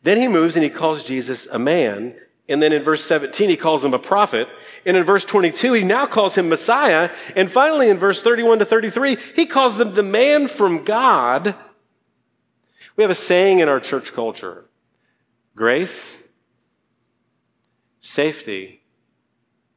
[0.04, 2.16] Then he moves and he calls Jesus a man.
[2.50, 4.50] And then in verse 17, he calls him a prophet.
[4.86, 7.12] And in verse 22, he now calls him Messiah.
[7.36, 11.56] And finally, in verse 31 to 33, he calls them the man from God.
[12.96, 14.66] We have a saying in our church culture
[15.56, 16.18] grace,
[18.00, 18.82] safety.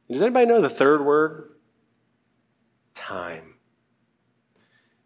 [0.09, 1.51] Does anybody know the third word?
[2.95, 3.55] Time.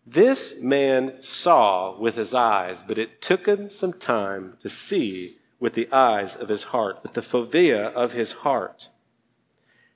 [0.06, 5.74] This man saw with his eyes, but it took him some time to see with
[5.74, 8.90] the eyes of his heart, with the fovea of his heart.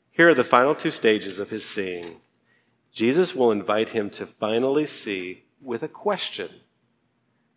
[0.10, 2.18] Here are the final two stages of his seeing.
[2.92, 6.50] Jesus will invite him to finally see with a question.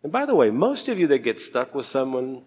[0.03, 2.43] And by the way, most of you that get stuck with someone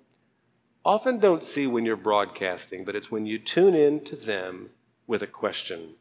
[0.85, 4.71] often don't see when you're broadcasting, but it's when you tune in to them
[5.07, 5.95] with a question.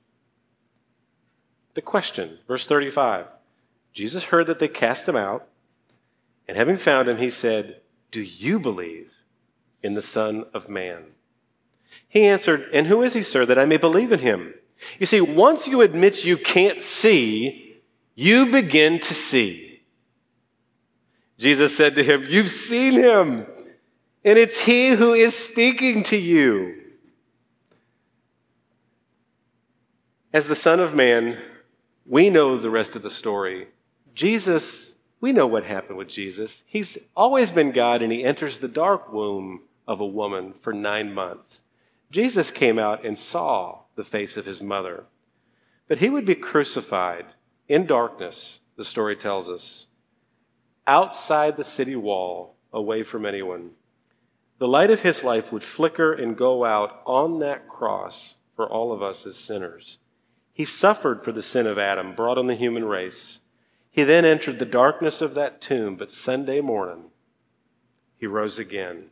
[1.73, 3.27] The question, verse 35
[3.91, 5.47] Jesus heard that they cast him out,
[6.47, 7.81] and having found him, he said,
[8.11, 9.16] Do you believe
[9.83, 11.03] in the Son of Man?
[12.07, 14.53] He answered, And who is he, sir, that I may believe in him?
[14.99, 17.79] You see, once you admit you can't see,
[18.15, 19.81] you begin to see.
[21.37, 23.45] Jesus said to him, You've seen him,
[24.23, 26.81] and it's he who is speaking to you.
[30.33, 31.37] As the Son of Man,
[32.05, 33.67] we know the rest of the story.
[34.13, 36.63] Jesus, we know what happened with Jesus.
[36.65, 41.13] He's always been God, and he enters the dark womb of a woman for nine
[41.13, 41.61] months.
[42.11, 45.05] Jesus came out and saw the face of his mother.
[45.87, 47.25] But he would be crucified
[47.67, 49.87] in darkness, the story tells us,
[50.85, 53.71] outside the city wall, away from anyone.
[54.59, 58.91] The light of his life would flicker and go out on that cross for all
[58.91, 59.99] of us as sinners.
[60.53, 63.41] He suffered for the sin of Adam, brought on the human race.
[63.91, 67.05] He then entered the darkness of that tomb, but Sunday morning,
[68.17, 69.11] he rose again.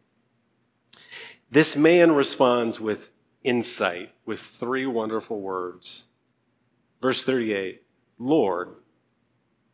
[1.55, 6.03] This man responds with insight with three wonderful words.
[7.01, 7.81] Verse 38
[8.19, 8.75] Lord,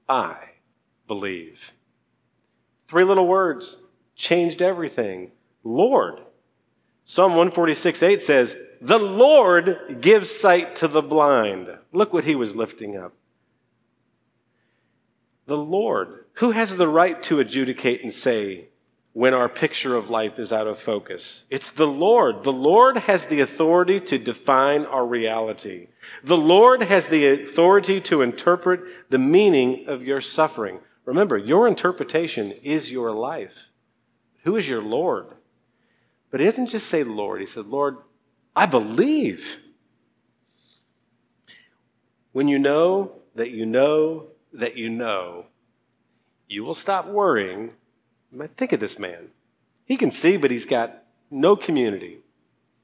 [0.08, 0.36] I
[1.08, 1.72] believe.
[2.88, 3.80] Three little words
[4.16, 5.32] changed everything.
[5.64, 6.20] Lord.
[7.04, 11.68] Psalm 146 8 says, The Lord gives sight to the blind.
[11.92, 13.16] Look what he was lifting up.
[15.48, 16.26] The Lord.
[16.34, 18.68] Who has the right to adjudicate and say,
[19.14, 21.46] when our picture of life is out of focus.
[21.50, 22.44] It's the Lord.
[22.44, 25.88] The Lord has the authority to define our reality.
[26.24, 30.80] The Lord has the authority to interpret the meaning of your suffering.
[31.06, 33.70] Remember, your interpretation is your life.
[34.44, 35.28] Who is your Lord?
[36.30, 37.98] But he doesn't just say Lord, he said, Lord,
[38.56, 39.58] I believe.
[42.32, 45.46] When you know that you know that you know,
[46.48, 47.72] you will stop worrying
[48.58, 49.30] Think of this man.
[49.86, 52.20] He can see, but he's got no community.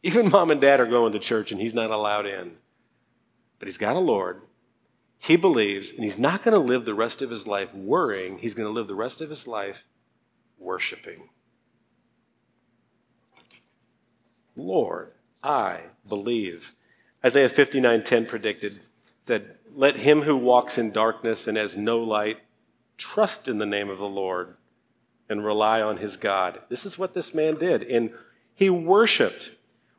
[0.04, 2.58] Even mom and dad are going to church and he's not allowed in.
[3.60, 4.42] But he's got a Lord.
[5.20, 8.38] He believes, and he's not going to live the rest of his life worrying.
[8.38, 9.88] He's going to live the rest of his life
[10.60, 11.30] worshiping.
[14.56, 15.12] Lord,
[15.44, 16.76] I believe.
[17.26, 18.82] Isaiah 59:10 predicted,
[19.20, 22.38] said, Let him who walks in darkness and has no light
[22.98, 24.56] trust in the name of the Lord
[25.30, 26.60] and rely on his God.
[26.70, 27.84] This is what this man did.
[27.84, 28.12] And
[28.54, 29.52] he worshiped.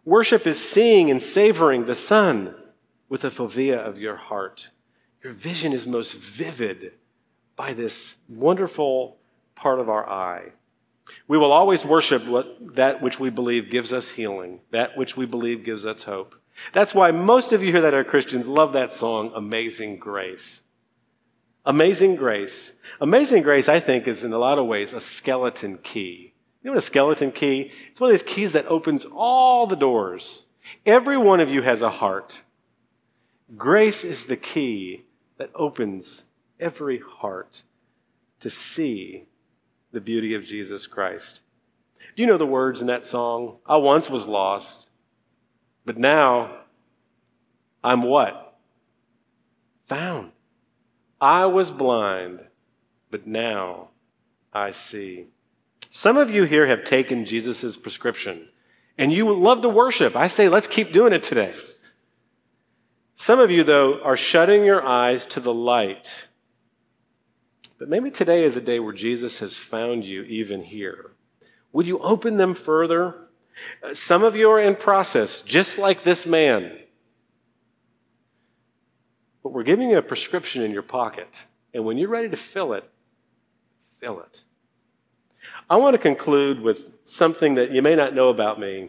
[0.04, 2.54] Worship is seeing and savoring the sun
[3.08, 4.70] with the fovea of your heart.
[5.22, 6.92] Your vision is most vivid
[7.56, 9.18] by this wonderful
[9.54, 10.52] part of our eye.
[11.26, 15.26] We will always worship what, that which we believe gives us healing, that which we
[15.26, 16.34] believe gives us hope.
[16.72, 20.62] That's why most of you here that are Christians love that song, Amazing Grace.
[21.68, 22.72] Amazing Grace.
[22.98, 26.32] Amazing Grace, I think, is in a lot of ways a skeleton key.
[26.62, 27.70] You know what a skeleton key?
[27.90, 30.46] It's one of these keys that opens all the doors.
[30.86, 32.40] Every one of you has a heart.
[33.54, 35.04] Grace is the key
[35.36, 36.24] that opens
[36.58, 37.64] every heart
[38.40, 39.26] to see
[39.92, 41.42] the beauty of Jesus Christ.
[42.16, 43.58] Do you know the words in that song?
[43.66, 44.88] I once was lost,
[45.84, 46.60] but now
[47.84, 48.58] I'm what?
[49.88, 50.32] Found.
[51.20, 52.40] I was blind,
[53.10, 53.88] but now
[54.52, 55.26] I see.
[55.90, 58.48] Some of you here have taken Jesus' prescription
[58.96, 60.16] and you love to worship.
[60.16, 61.54] I say, let's keep doing it today.
[63.14, 66.26] Some of you, though, are shutting your eyes to the light.
[67.78, 71.12] But maybe today is a day where Jesus has found you even here.
[71.72, 73.28] Would you open them further?
[73.92, 76.78] Some of you are in process, just like this man.
[79.42, 81.44] But we're giving you a prescription in your pocket.
[81.72, 82.88] And when you're ready to fill it,
[84.00, 84.44] fill it.
[85.70, 88.88] I want to conclude with something that you may not know about me.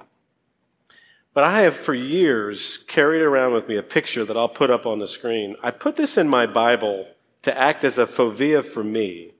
[1.33, 4.85] But I have for years carried around with me a picture that I'll put up
[4.85, 5.55] on the screen.
[5.61, 7.07] I put this in my Bible
[7.43, 9.33] to act as a fovea for me.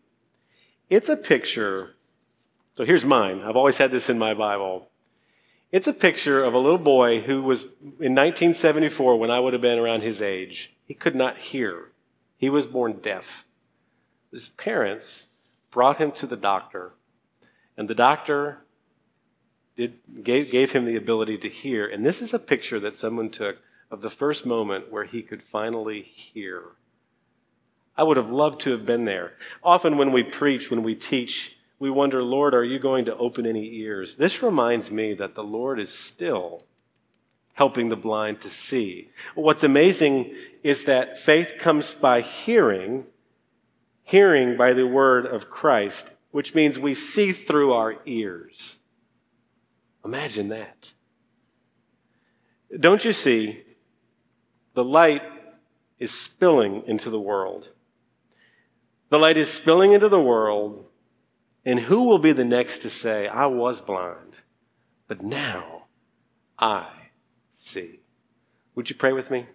[0.90, 1.96] It's a picture.
[2.78, 3.42] So here's mine.
[3.42, 4.89] I've always had this in my Bible.
[5.72, 9.62] It's a picture of a little boy who was in 1974 when I would have
[9.62, 10.74] been around his age.
[10.86, 11.92] He could not hear.
[12.38, 13.46] He was born deaf.
[14.32, 15.28] His parents
[15.70, 16.94] brought him to the doctor,
[17.78, 18.60] and the doctor
[19.78, 21.88] did, gave, gave him the ability to hear.
[21.88, 23.58] And this is a picture that someone took
[23.92, 26.64] of the first moment where he could finally hear.
[27.96, 29.34] I would have loved to have been there.
[29.64, 33.46] Often, when we preach, when we teach, we wonder, Lord, are you going to open
[33.46, 34.16] any ears?
[34.16, 36.66] This reminds me that the Lord is still
[37.54, 39.10] helping the blind to see.
[39.36, 43.06] What's amazing is that faith comes by hearing,
[44.04, 48.76] hearing by the word of Christ, which means we see through our ears.
[50.04, 50.94] Imagine that.
[52.78, 53.64] Don't you see?
[54.74, 55.24] The light
[55.98, 57.70] is spilling into the world.
[59.10, 60.86] The light is spilling into the world,
[61.70, 64.38] and who will be the next to say, I was blind,
[65.08, 65.84] but now
[66.58, 66.90] I
[67.52, 68.00] see.
[68.74, 69.46] Would you pray with me?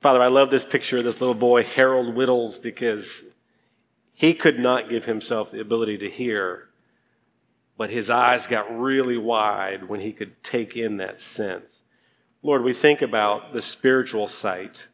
[0.00, 3.24] Father, I love this picture of this little boy, Harold Whittles, because
[4.14, 6.68] he could not give himself the ability to hear,
[7.76, 11.82] but his eyes got really wide when he could take in that sense.
[12.44, 14.86] Lord, we think about the spiritual sight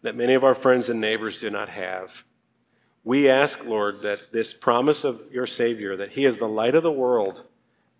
[0.00, 2.24] that many of our friends and neighbors do not have.
[3.04, 6.82] We ask, Lord, that this promise of your Savior, that He is the light of
[6.82, 7.44] the world,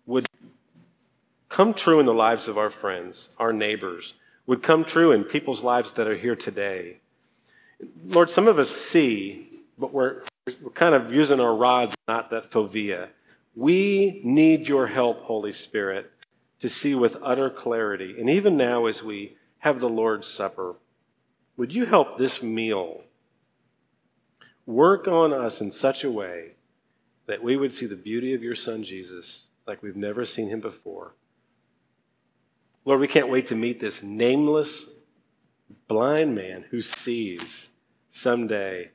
[0.07, 0.25] would
[1.47, 4.15] come true in the lives of our friends, our neighbors,
[4.47, 6.97] would come true in people's lives that are here today.
[8.03, 10.23] Lord, some of us see, but we're,
[10.61, 13.09] we're kind of using our rods, not that fovea.
[13.55, 16.11] We need your help, Holy Spirit,
[16.59, 18.15] to see with utter clarity.
[18.19, 20.75] And even now, as we have the Lord's Supper,
[21.57, 23.03] would you help this meal
[24.65, 26.51] work on us in such a way
[27.27, 30.59] that we would see the beauty of your Son, Jesus, like we've never seen him
[30.59, 31.15] before?
[32.83, 34.87] Lord, we can't wait to meet this nameless
[35.87, 37.69] blind man who sees
[38.09, 38.91] someday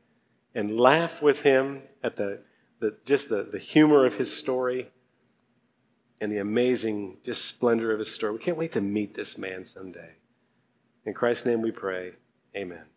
[0.55, 2.43] and laugh with him at the,
[2.79, 4.91] the just the, the humor of his story
[6.21, 8.33] and the amazing just splendor of his story.
[8.33, 10.15] We can't wait to meet this man someday.
[11.05, 12.13] In Christ's name we pray.
[12.55, 12.90] Amen.